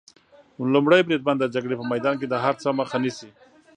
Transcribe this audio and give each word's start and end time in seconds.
لومړی 0.73 1.01
بریدمن 1.07 1.35
د 1.39 1.45
جګړې 1.55 1.75
په 1.79 1.85
میدان 1.91 2.15
کې 2.19 2.27
د 2.29 2.35
هر 2.43 2.53
څه 2.61 2.69
مخه 2.79 2.97
نیسي. 3.03 3.29